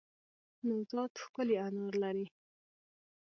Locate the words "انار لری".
1.67-2.25